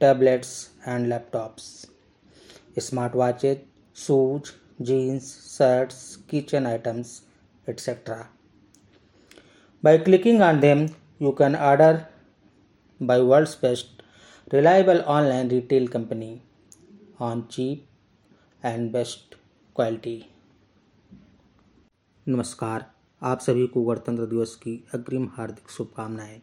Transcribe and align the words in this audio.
tablets 0.00 0.50
and 0.88 1.06
laptops 1.06 1.64
smart 2.78 3.14
watches 3.16 3.60
shoes 3.96 4.50
jeans 4.82 5.30
shirts 5.48 6.16
kitchen 6.30 6.66
items 6.66 7.20
etcetera 7.68 8.16
by 9.82 9.98
clicking 9.98 10.42
on 10.42 10.60
them 10.60 10.86
you 11.22 11.30
can 11.32 11.54
order 11.54 12.00
by 13.00 13.20
world's 13.20 13.58
best 13.62 14.02
reliable 14.54 15.00
online 15.08 15.50
retail 15.50 15.88
company 15.88 16.40
on 17.20 17.42
cheap 17.50 18.66
and 18.66 18.90
best 18.92 19.34
quality 19.76 20.22
नमस्कार, 22.26 22.84
आप 23.22 23.40
सभी 23.40 23.66
को 23.66 23.82
गणतंत्र 23.84 24.26
दिवस 24.26 24.54
की 24.54 24.72
अग्रिम 24.94 25.28
हार्दिक 25.36 25.70
शुभकामनाएँ। 25.70 26.40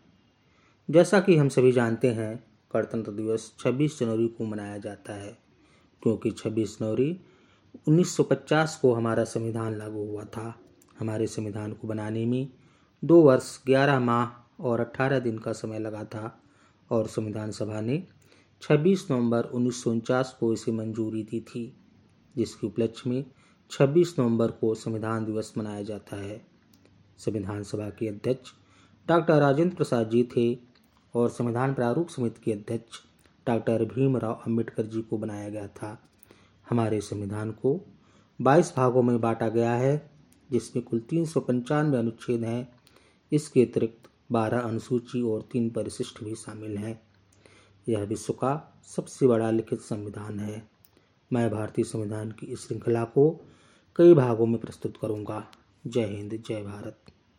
जैसा 0.90 1.19
कि 1.19 1.36
हम 1.38 1.50
सभी 1.50 1.72
जानते 1.72 2.12
हैं 2.12 2.34
गणतंत्र 2.76 3.12
दिवस 3.12 3.54
26 3.59 4.00
जनवरी 4.00 4.28
को 4.28 4.45
मनाया 4.45 4.78
जाता 4.78 5.14
है, 5.14 5.38
क्योंकि 6.04 6.31
26 6.31 6.80
जनवरी 6.80 7.20
1950 7.88 8.76
को 8.76 8.94
हमारा 8.94 9.23
संविधान 9.23 9.76
लागू 9.76 10.06
हुआ 10.06 10.23
था। 10.23 10.59
हमारे 11.00 11.28
संविधान 11.28 11.73
को 11.73 11.88
बनाने 11.88 12.26
में 12.26 12.48
दो 13.03 13.22
वर्ष 13.22 13.64
11 13.68 14.00
माह 14.00 14.64
और 14.64 14.81
18 14.81 15.20
दिन 15.20 15.38
का 15.38 15.52
समय 15.52 15.80
लगा 15.80 16.03
था 16.03 16.42
और 16.92 17.08
संविधान 17.08 17.52
सभा 17.52 17.81
ने 17.81 18.03
26 18.62 19.12
नवंबर 19.12 19.44
उन्नीस 19.44 19.84
सौ 19.84 19.92
उनचास 19.92 20.38
को 20.40 20.53
इसे 20.53 20.72
मंजूरी 20.72 21.23
दी 21.23 21.40
थी, 21.40 21.78
जिसके 22.38 22.68
उपलक्ष्य 22.68 23.09
में 23.09 23.26
26 23.72 24.16
नवंबर 24.20 24.52
को 24.52 24.73
संविधान 24.76 25.26
दिवस 25.26 25.53
मनाया 25.58 25.84
जाता 25.84 26.18
है। 26.18 26.42
संविधान 27.18 27.64
सभा 27.64 27.90
के 27.90 28.08
अध्यक्ष 28.08 28.52
डॉक्टर 29.08 29.40
राजेंद्र 29.40 29.76
प्रसाद 29.76 30.09
जी 30.09 30.23
थे। 30.23 30.75
और 31.16 31.30
संविधान 31.30 31.73
प्रारूप 31.73 32.08
समिति 32.08 32.41
के 32.44 32.52
अध्यक्ष 32.52 32.99
डॉक्टर 33.47 33.85
भीमराव 33.85 34.33
अंबेडकर 34.33 34.85
जी 34.85 35.02
को 35.02 35.17
बनाया 35.17 35.49
गया 35.49 35.67
था। 35.67 36.09
हमारे 36.69 37.02
संविधान 37.02 37.52
को 37.52 37.81
22 38.41 38.73
भागों 38.77 39.03
में 39.03 39.22
बांटा 39.22 39.49
गया 39.49 39.73
है, 39.73 40.11
जिसमें 40.52 40.85
कुल 40.85 40.99
तीन 40.99 41.25
सौ 41.25 41.39
पंचानवे 41.39 41.97
अनुच्छेद 41.97 42.44
हैं। 42.44 42.75
इसके 43.31 43.62
अतिरिक्त 43.62 44.09
बारह 44.31 44.59
अनुसूची 44.59 45.22
और 45.22 45.41
तीन 45.51 45.69
परिशिष्ट 45.69 46.23
भी 46.23 46.35
शामिल 46.35 46.78
हैं। 46.78 47.01
यह 47.90 48.03
विश्व 48.03 48.34
का 48.34 48.81
सबसे 48.95 49.28
बड़ा 49.28 49.51
लिखित 49.51 49.79
संविधान 49.79 50.40
है। 50.40 50.67
मैं 51.34 51.50
भारतीय 51.50 51.85
संविधान 51.85 52.31
की 52.31 52.45
इस 52.45 52.67
श्रृंखला 52.67 53.03
को 53.03 53.45
कई 53.95 54.13
भागों 54.13 54.45
में 54.45 54.57
प्रस्तुत 54.61 54.94
करूँगा। 55.01 55.51
जय 55.88 56.06
हिंद, 56.06 56.44
जय 56.47 56.63
भारत। 56.63 57.00